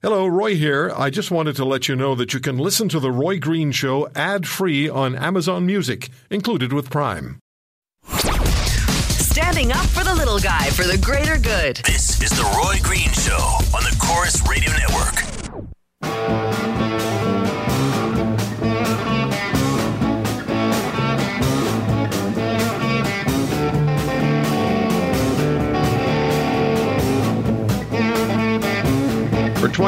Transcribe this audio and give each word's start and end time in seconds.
Hello, 0.00 0.28
Roy 0.28 0.54
here. 0.54 0.92
I 0.96 1.10
just 1.10 1.32
wanted 1.32 1.56
to 1.56 1.64
let 1.64 1.88
you 1.88 1.96
know 1.96 2.14
that 2.14 2.32
you 2.32 2.38
can 2.38 2.56
listen 2.56 2.88
to 2.90 3.00
The 3.00 3.10
Roy 3.10 3.40
Green 3.40 3.72
Show 3.72 4.08
ad 4.14 4.46
free 4.46 4.88
on 4.88 5.16
Amazon 5.16 5.66
Music, 5.66 6.08
included 6.30 6.72
with 6.72 6.88
Prime. 6.88 7.40
Standing 8.06 9.72
up 9.72 9.86
for 9.86 10.04
the 10.04 10.14
little 10.14 10.38
guy 10.38 10.70
for 10.70 10.84
the 10.84 10.98
greater 10.98 11.36
good. 11.36 11.78
This 11.78 12.22
is 12.22 12.30
The 12.30 12.44
Roy 12.56 12.76
Green 12.80 13.10
Show 13.10 13.58
on 13.76 13.82
the 13.82 13.96
Corus 14.00 14.40
Radio 14.48 14.70
Network. 14.70 15.27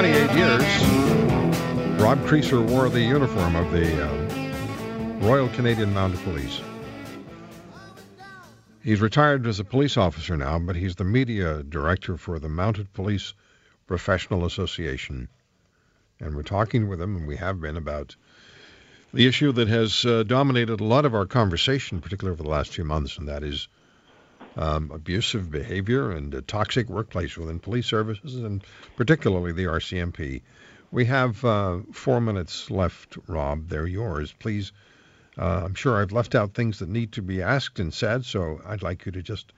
28 0.00 0.32
years, 0.32 0.82
Rob 2.00 2.18
Creasser 2.24 2.62
wore 2.62 2.88
the 2.88 3.02
uniform 3.02 3.54
of 3.54 3.70
the 3.70 4.02
uh, 4.02 5.18
Royal 5.18 5.46
Canadian 5.50 5.92
Mounted 5.92 6.20
Police. 6.20 6.62
He's 8.82 9.02
retired 9.02 9.46
as 9.46 9.60
a 9.60 9.64
police 9.64 9.98
officer 9.98 10.38
now, 10.38 10.58
but 10.58 10.74
he's 10.74 10.96
the 10.96 11.04
media 11.04 11.62
director 11.62 12.16
for 12.16 12.38
the 12.38 12.48
Mounted 12.48 12.90
Police 12.94 13.34
Professional 13.86 14.46
Association. 14.46 15.28
And 16.18 16.34
we're 16.34 16.44
talking 16.44 16.88
with 16.88 16.98
him, 16.98 17.14
and 17.14 17.26
we 17.26 17.36
have 17.36 17.60
been, 17.60 17.76
about 17.76 18.16
the 19.12 19.26
issue 19.26 19.52
that 19.52 19.68
has 19.68 20.06
uh, 20.06 20.22
dominated 20.22 20.80
a 20.80 20.84
lot 20.84 21.04
of 21.04 21.14
our 21.14 21.26
conversation, 21.26 22.00
particularly 22.00 22.32
over 22.32 22.42
the 22.42 22.48
last 22.48 22.72
few 22.72 22.84
months, 22.84 23.18
and 23.18 23.28
that 23.28 23.42
is 23.44 23.68
um, 24.60 24.90
abusive 24.92 25.50
behavior 25.50 26.10
and 26.10 26.34
a 26.34 26.42
toxic 26.42 26.88
workplace 26.88 27.36
within 27.36 27.58
police 27.58 27.86
services, 27.86 28.36
and 28.36 28.62
particularly 28.94 29.52
the 29.52 29.64
RCMP. 29.64 30.42
We 30.92 31.06
have 31.06 31.42
uh, 31.44 31.78
four 31.92 32.20
minutes 32.20 32.70
left, 32.70 33.16
Rob. 33.26 33.68
They're 33.68 33.86
yours. 33.86 34.34
Please, 34.38 34.72
uh, 35.38 35.62
I'm 35.64 35.74
sure 35.74 36.00
I've 36.00 36.12
left 36.12 36.34
out 36.34 36.52
things 36.52 36.80
that 36.80 36.90
need 36.90 37.12
to 37.12 37.22
be 37.22 37.40
asked 37.40 37.78
and 37.78 37.92
said, 37.92 38.26
so 38.26 38.60
I'd 38.66 38.82
like 38.82 39.06
you 39.06 39.12
to 39.12 39.22
just 39.22 39.52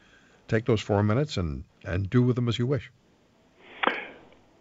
take 0.47 0.67
those 0.67 0.81
four 0.81 1.03
minutes 1.03 1.37
and, 1.37 1.64
and 1.84 2.09
do 2.09 2.22
with 2.22 2.37
them 2.37 2.48
as 2.48 2.59
you 2.59 2.66
wish. 2.66 2.91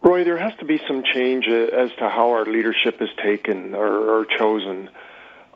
Roy, 0.02 0.24
there 0.24 0.38
has 0.38 0.54
to 0.60 0.66
be 0.66 0.82
some 0.88 1.04
change 1.04 1.46
uh, 1.48 1.76
as 1.76 1.92
to 2.00 2.10
how 2.10 2.32
our 2.32 2.46
leadership 2.46 3.00
is 3.02 3.10
taken 3.22 3.76
or, 3.76 4.22
or 4.22 4.26
chosen. 4.26 4.90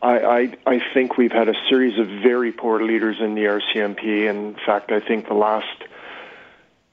I, 0.02 0.20
I, 0.20 0.58
I 0.66 0.82
think 0.94 1.18
we've 1.18 1.32
had 1.32 1.50
a 1.50 1.56
series 1.70 1.98
of 2.00 2.08
very 2.08 2.52
poor 2.52 2.84
leaders 2.84 3.18
in 3.20 3.36
the 3.36 3.44
RCMP. 3.44 4.30
In 4.30 4.56
fact, 4.66 4.92
I 4.92 5.00
think 5.00 5.28
the 5.28 5.34
last 5.34 5.84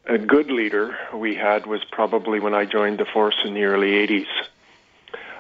a 0.06 0.18
good 0.18 0.50
leader 0.50 0.96
we 1.14 1.34
had 1.34 1.66
was 1.66 1.80
probably 1.90 2.40
when 2.40 2.54
I 2.54 2.64
joined 2.64 2.98
the 2.98 3.04
force 3.04 3.36
in 3.44 3.54
the 3.54 3.64
early 3.64 3.90
80s. 3.90 4.26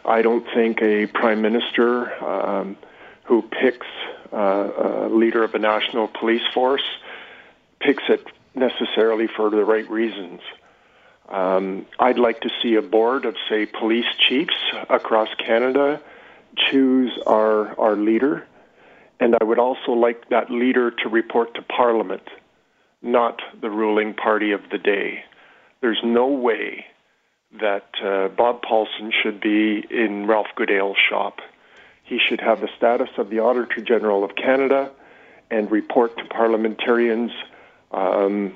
I 0.04 0.22
don't 0.22 0.44
think 0.54 0.80
a 0.82 1.06
prime 1.06 1.42
minister 1.42 2.12
um, 2.24 2.76
who 3.24 3.42
picks 3.42 3.86
uh, 4.32 5.06
a 5.06 5.08
leader 5.08 5.42
of 5.44 5.54
a 5.54 5.58
national 5.58 6.08
police 6.08 6.42
force 6.54 6.84
picks 7.80 8.04
it 8.08 8.24
necessarily 8.54 9.26
for 9.26 9.50
the 9.50 9.64
right 9.64 9.88
reasons. 9.90 10.40
Um, 11.28 11.86
I'd 11.98 12.18
like 12.18 12.40
to 12.42 12.50
see 12.62 12.74
a 12.74 12.82
board 12.82 13.24
of, 13.24 13.36
say, 13.48 13.66
police 13.66 14.06
chiefs 14.28 14.54
across 14.90 15.28
Canada 15.44 16.00
choose 16.56 17.10
our, 17.26 17.78
our 17.78 17.96
leader, 17.96 18.46
and 19.20 19.36
I 19.40 19.44
would 19.44 19.58
also 19.58 19.92
like 19.92 20.28
that 20.30 20.50
leader 20.50 20.90
to 20.90 21.08
report 21.08 21.54
to 21.54 21.62
Parliament, 21.62 22.28
not 23.02 23.40
the 23.60 23.70
ruling 23.70 24.14
party 24.14 24.52
of 24.52 24.62
the 24.70 24.78
day. 24.78 25.24
There's 25.80 26.00
no 26.04 26.26
way 26.26 26.86
that 27.60 27.86
uh, 28.02 28.28
Bob 28.28 28.62
Paulson 28.62 29.12
should 29.22 29.40
be 29.40 29.84
in 29.90 30.26
Ralph 30.26 30.48
Goodale's 30.56 30.96
shop. 31.08 31.40
He 32.02 32.18
should 32.18 32.40
have 32.40 32.60
the 32.60 32.68
status 32.76 33.10
of 33.18 33.30
the 33.30 33.40
Auditor 33.40 33.80
General 33.80 34.24
of 34.24 34.34
Canada 34.36 34.90
and 35.50 35.70
report 35.70 36.16
to 36.16 36.24
parliamentarians 36.24 37.30
um, 37.92 38.54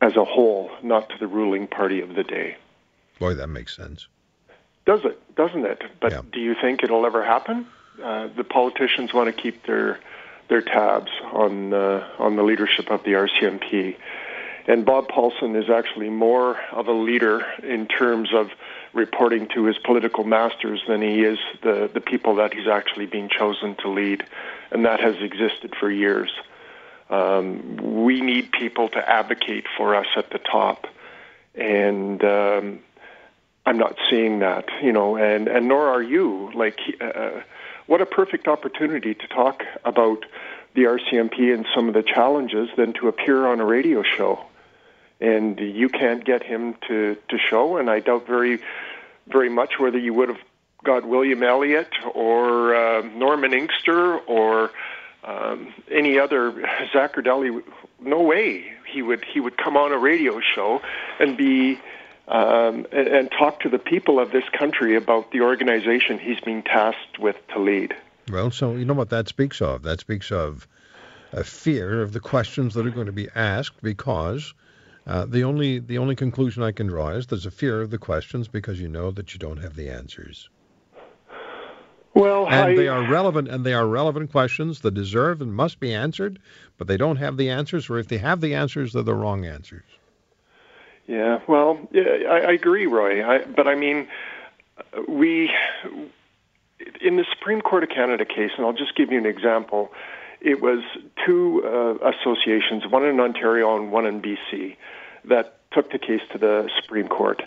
as 0.00 0.16
a 0.16 0.24
whole, 0.24 0.70
not 0.82 1.08
to 1.10 1.16
the 1.18 1.26
ruling 1.26 1.66
party 1.66 2.00
of 2.00 2.14
the 2.14 2.24
day. 2.24 2.56
Boy, 3.18 3.34
that 3.34 3.48
makes 3.48 3.76
sense. 3.76 4.08
Does 4.86 5.04
it? 5.04 5.18
Doesn't 5.34 5.64
it? 5.64 5.82
But 6.00 6.12
Yeah. 6.12 6.20
do 6.32 6.40
you 6.40 6.54
think 6.54 6.82
it'll 6.82 7.06
ever 7.06 7.24
happen? 7.24 7.66
Uh, 8.02 8.28
the 8.36 8.44
politicians 8.44 9.14
want 9.14 9.34
to 9.34 9.42
keep 9.42 9.64
their 9.66 9.98
their 10.48 10.60
tabs 10.60 11.10
on 11.32 11.72
uh, 11.72 12.06
on 12.18 12.36
the 12.36 12.42
leadership 12.42 12.90
of 12.90 13.02
the 13.04 13.12
RCMP, 13.14 13.96
and 14.66 14.84
Bob 14.84 15.08
Paulson 15.08 15.56
is 15.56 15.70
actually 15.70 16.10
more 16.10 16.58
of 16.72 16.88
a 16.88 16.92
leader 16.92 17.46
in 17.62 17.86
terms 17.86 18.34
of 18.34 18.50
reporting 18.92 19.48
to 19.54 19.64
his 19.64 19.78
political 19.78 20.24
masters 20.24 20.82
than 20.86 21.00
he 21.02 21.24
is 21.24 21.38
the 21.62 21.90
the 21.92 22.00
people 22.00 22.34
that 22.36 22.52
he's 22.52 22.68
actually 22.68 23.06
being 23.06 23.28
chosen 23.28 23.74
to 23.76 23.88
lead, 23.88 24.24
and 24.70 24.84
that 24.84 25.00
has 25.00 25.16
existed 25.22 25.74
for 25.78 25.90
years. 25.90 26.30
Um, 27.10 28.04
we 28.04 28.20
need 28.20 28.50
people 28.52 28.88
to 28.90 29.08
advocate 29.08 29.66
for 29.76 29.94
us 29.94 30.06
at 30.16 30.30
the 30.30 30.38
top, 30.38 30.86
and 31.54 32.22
um, 32.24 32.80
I'm 33.66 33.78
not 33.78 33.96
seeing 34.10 34.40
that, 34.40 34.68
you 34.82 34.92
know, 34.92 35.16
and 35.16 35.48
and 35.48 35.68
nor 35.68 35.88
are 35.88 36.02
you. 36.02 36.50
Like, 36.54 36.78
uh, 37.00 37.40
what 37.86 38.00
a 38.00 38.06
perfect 38.06 38.46
opportunity 38.46 39.14
to 39.14 39.26
talk 39.28 39.62
about 39.84 40.24
the 40.74 40.82
RCMP 40.82 41.54
and 41.54 41.66
some 41.74 41.88
of 41.88 41.94
the 41.94 42.02
challenges 42.02 42.68
than 42.76 42.92
to 42.94 43.08
appear 43.08 43.46
on 43.46 43.60
a 43.60 43.64
radio 43.64 44.02
show. 44.02 44.44
And 45.20 45.58
you 45.58 45.88
can't 45.88 46.24
get 46.24 46.42
him 46.42 46.74
to 46.88 47.16
to 47.28 47.38
show, 47.38 47.78
and 47.78 47.88
I 47.88 48.00
doubt 48.00 48.26
very, 48.26 48.60
very 49.28 49.48
much 49.48 49.78
whether 49.78 49.98
you 49.98 50.12
would 50.12 50.28
have 50.28 50.40
got 50.82 51.06
William 51.06 51.42
Elliott 51.42 51.92
or 52.14 52.74
uh, 52.74 53.00
Norman 53.02 53.54
Inkster 53.54 54.18
or 54.18 54.70
um, 55.24 55.72
any 55.90 56.18
other 56.18 56.52
Zaccardelli. 56.92 57.62
No 58.00 58.20
way 58.20 58.72
he 58.92 59.00
would 59.00 59.24
he 59.24 59.40
would 59.40 59.56
come 59.56 59.76
on 59.76 59.92
a 59.92 59.98
radio 59.98 60.40
show 60.54 60.82
and 61.18 61.36
be 61.36 61.78
um, 62.28 62.86
and, 62.92 63.08
and 63.08 63.30
talk 63.30 63.60
to 63.60 63.68
the 63.68 63.78
people 63.78 64.18
of 64.18 64.30
this 64.30 64.44
country 64.58 64.96
about 64.96 65.30
the 65.30 65.42
organization 65.42 66.18
he's 66.18 66.40
being 66.40 66.62
tasked 66.62 67.18
with 67.18 67.36
to 67.48 67.58
lead. 67.58 67.94
Well, 68.30 68.50
so 68.50 68.74
you 68.76 68.84
know 68.84 68.94
what 68.94 69.10
that 69.10 69.28
speaks 69.28 69.60
of? 69.60 69.82
That 69.82 70.00
speaks 70.00 70.32
of 70.32 70.66
a 71.32 71.44
fear 71.44 72.00
of 72.00 72.12
the 72.12 72.20
questions 72.20 72.74
that 72.74 72.86
are 72.86 72.90
going 72.90 73.06
to 73.06 73.12
be 73.12 73.28
asked 73.34 73.82
because 73.82 74.54
uh, 75.06 75.26
the 75.26 75.44
only 75.44 75.78
the 75.80 75.98
only 75.98 76.16
conclusion 76.16 76.62
I 76.62 76.72
can 76.72 76.86
draw 76.86 77.10
is 77.10 77.26
there's 77.26 77.44
a 77.44 77.50
fear 77.50 77.82
of 77.82 77.90
the 77.90 77.98
questions 77.98 78.48
because 78.48 78.80
you 78.80 78.88
know 78.88 79.10
that 79.10 79.34
you 79.34 79.38
don't 79.38 79.58
have 79.58 79.76
the 79.76 79.90
answers. 79.90 80.48
Well, 82.14 82.46
And 82.46 82.54
I, 82.54 82.76
they 82.76 82.88
are 82.88 83.10
relevant 83.10 83.48
and 83.48 83.66
they 83.66 83.74
are 83.74 83.86
relevant 83.86 84.30
questions 84.30 84.80
that 84.80 84.94
deserve 84.94 85.42
and 85.42 85.52
must 85.52 85.80
be 85.80 85.92
answered, 85.92 86.38
but 86.78 86.86
they 86.86 86.96
don't 86.96 87.16
have 87.16 87.36
the 87.36 87.50
answers, 87.50 87.90
or 87.90 87.98
if 87.98 88.06
they 88.06 88.18
have 88.18 88.40
the 88.40 88.54
answers, 88.54 88.92
they're 88.92 89.02
the 89.02 89.14
wrong 89.14 89.44
answers. 89.44 89.82
Yeah, 91.06 91.40
well, 91.46 91.78
yeah, 91.92 92.02
I, 92.28 92.38
I 92.38 92.52
agree, 92.52 92.86
Roy. 92.86 93.24
I, 93.24 93.44
but 93.44 93.68
I 93.68 93.74
mean, 93.74 94.08
we 95.08 95.50
in 97.00 97.16
the 97.16 97.24
Supreme 97.36 97.60
Court 97.60 97.82
of 97.82 97.90
Canada 97.90 98.24
case, 98.24 98.50
and 98.56 98.66
I'll 98.66 98.72
just 98.72 98.94
give 98.96 99.12
you 99.12 99.18
an 99.18 99.26
example. 99.26 99.92
It 100.40 100.60
was 100.60 100.80
two 101.24 101.62
uh, 101.64 102.10
associations, 102.10 102.86
one 102.86 103.04
in 103.04 103.20
Ontario 103.20 103.76
and 103.76 103.90
one 103.92 104.06
in 104.06 104.20
BC, 104.20 104.76
that 105.24 105.58
took 105.72 105.90
the 105.90 105.98
case 105.98 106.20
to 106.32 106.38
the 106.38 106.68
Supreme 106.80 107.08
Court. 107.08 107.42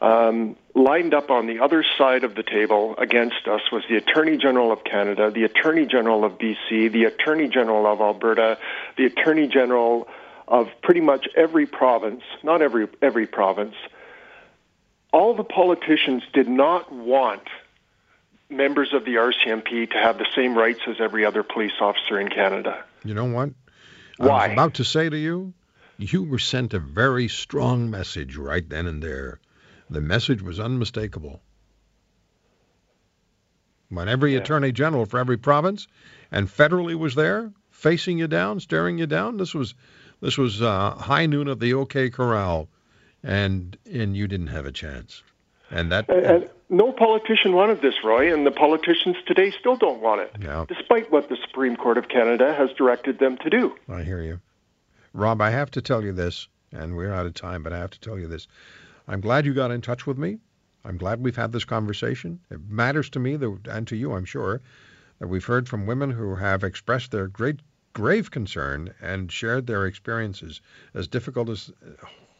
Um, 0.00 0.56
lined 0.74 1.14
up 1.14 1.30
on 1.30 1.46
the 1.46 1.60
other 1.60 1.84
side 1.96 2.24
of 2.24 2.34
the 2.34 2.42
table 2.42 2.96
against 2.98 3.46
us 3.46 3.60
was 3.70 3.84
the 3.88 3.96
Attorney 3.96 4.36
General 4.36 4.72
of 4.72 4.82
Canada, 4.82 5.30
the 5.30 5.44
Attorney 5.44 5.86
General 5.86 6.24
of 6.24 6.38
BC, 6.38 6.90
the 6.90 7.04
Attorney 7.04 7.46
General 7.46 7.86
of 7.86 8.00
Alberta, 8.00 8.58
the 8.96 9.04
Attorney 9.04 9.46
General 9.46 10.08
of 10.52 10.68
pretty 10.82 11.00
much 11.00 11.26
every 11.34 11.64
province, 11.66 12.22
not 12.42 12.60
every 12.60 12.86
every 13.00 13.26
province. 13.26 13.74
All 15.10 15.34
the 15.34 15.44
politicians 15.44 16.22
did 16.34 16.46
not 16.46 16.92
want 16.92 17.42
members 18.50 18.92
of 18.92 19.06
the 19.06 19.14
RCMP 19.14 19.90
to 19.90 19.96
have 19.96 20.18
the 20.18 20.26
same 20.36 20.56
rights 20.56 20.80
as 20.86 20.96
every 21.00 21.24
other 21.24 21.42
police 21.42 21.72
officer 21.80 22.20
in 22.20 22.28
Canada. 22.28 22.84
You 23.02 23.14
know 23.14 23.24
what? 23.24 23.50
I 24.20 24.26
Why? 24.26 24.46
was 24.48 24.52
about 24.52 24.74
to 24.74 24.84
say 24.84 25.08
to 25.08 25.16
you, 25.16 25.54
you 25.96 26.22
were 26.22 26.38
sent 26.38 26.74
a 26.74 26.78
very 26.78 27.28
strong 27.28 27.90
message 27.90 28.36
right 28.36 28.68
then 28.68 28.86
and 28.86 29.02
there. 29.02 29.40
The 29.88 30.02
message 30.02 30.42
was 30.42 30.60
unmistakable. 30.60 31.40
When 33.88 34.08
every 34.08 34.34
Yeah. 34.34 34.40
attorney 34.40 34.72
general 34.72 35.06
for 35.06 35.18
every 35.18 35.38
province 35.38 35.88
and 36.30 36.46
federally 36.46 36.94
was 36.94 37.14
there, 37.14 37.52
facing 37.70 38.18
you 38.18 38.26
down, 38.28 38.60
staring 38.60 38.98
you 38.98 39.06
down, 39.06 39.38
this 39.38 39.54
was 39.54 39.74
this 40.22 40.38
was 40.38 40.62
uh, 40.62 40.92
high 40.92 41.26
noon 41.26 41.48
of 41.48 41.60
the 41.60 41.74
OK 41.74 42.08
Corral, 42.08 42.68
and 43.22 43.76
and 43.92 44.16
you 44.16 44.26
didn't 44.26 44.46
have 44.46 44.64
a 44.64 44.72
chance. 44.72 45.22
And 45.70 45.92
that 45.92 46.08
And, 46.08 46.24
and 46.24 46.50
no 46.70 46.92
politician 46.92 47.52
wanted 47.54 47.82
this, 47.82 47.94
Roy, 48.02 48.32
and 48.32 48.46
the 48.46 48.50
politicians 48.50 49.16
today 49.26 49.52
still 49.58 49.76
don't 49.76 50.00
want 50.00 50.20
it, 50.22 50.32
Yeah. 50.40 50.64
despite 50.68 51.10
what 51.12 51.28
the 51.28 51.36
Supreme 51.46 51.76
Court 51.76 51.98
of 51.98 52.08
Canada 52.08 52.54
has 52.54 52.70
directed 52.76 53.18
them 53.18 53.36
to 53.38 53.50
do. 53.50 53.74
I 53.88 54.02
hear 54.02 54.22
you. 54.22 54.40
Rob, 55.12 55.40
I 55.42 55.50
have 55.50 55.70
to 55.72 55.82
tell 55.82 56.02
you 56.02 56.12
this, 56.12 56.48
and 56.72 56.96
we're 56.96 57.12
out 57.12 57.26
of 57.26 57.34
time, 57.34 57.62
but 57.62 57.72
I 57.72 57.78
have 57.78 57.90
to 57.90 58.00
tell 58.00 58.18
you 58.18 58.26
this. 58.26 58.48
I'm 59.08 59.20
glad 59.20 59.44
you 59.44 59.52
got 59.52 59.70
in 59.70 59.80
touch 59.82 60.06
with 60.06 60.16
me. 60.16 60.38
I'm 60.84 60.96
glad 60.96 61.22
we've 61.22 61.36
had 61.36 61.52
this 61.52 61.64
conversation. 61.64 62.40
It 62.50 62.60
matters 62.68 63.10
to 63.10 63.18
me, 63.20 63.36
that, 63.36 63.58
and 63.68 63.86
to 63.88 63.96
you, 63.96 64.12
I'm 64.12 64.24
sure, 64.24 64.60
that 65.18 65.28
we've 65.28 65.44
heard 65.44 65.68
from 65.68 65.86
women 65.86 66.10
who 66.10 66.34
have 66.34 66.64
expressed 66.64 67.10
their 67.10 67.28
great, 67.28 67.60
grave 67.92 68.30
concern 68.30 68.94
and 69.00 69.30
shared 69.30 69.66
their 69.66 69.86
experiences, 69.86 70.60
as 70.94 71.08
difficult 71.08 71.48
as, 71.48 71.70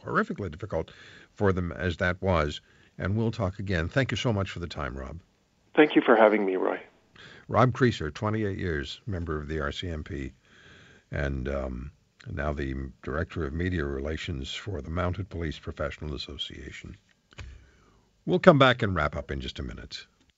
horrifically 0.05 0.51
difficult 0.51 0.91
for 1.35 1.53
them 1.53 1.73
as 1.73 1.97
that 1.99 2.21
was. 2.21 2.61
And 2.99 3.17
we'll 3.17 3.31
talk 3.31 3.59
again. 3.59 3.89
Thank 3.89 4.11
you 4.11 4.17
so 4.17 4.33
much 4.33 4.51
for 4.51 4.59
the 4.59 4.67
time, 4.67 4.97
Rob. 4.97 5.19
Thank 5.75 5.95
you 5.95 6.03
for 6.03 6.17
having 6.17 6.45
me, 6.45 6.57
Roy. 6.57 6.81
Rob 7.49 7.73
Creasser, 7.73 8.11
28 8.11 8.59
years, 8.59 9.01
member 9.07 9.39
of 9.39 9.49
the 9.49 9.57
RCMP, 9.57 10.33
and 11.11 11.49
um, 11.49 11.91
now 12.31 12.53
the 12.53 12.75
Director 13.03 13.45
of 13.45 13.53
Media 13.53 13.85
Relations 13.85 14.55
for 14.55 14.81
the 14.81 14.91
Mounted 14.91 15.29
Police 15.29 15.59
Professional 15.59 16.15
Association. 16.15 16.97
We'll 18.25 18.39
come 18.39 18.59
back 18.59 18.83
and 18.83 18.95
wrap 18.95 19.17
up 19.17 19.31
in 19.31 19.41
just 19.41 19.59
a 19.59 19.63
minute. 19.63 20.07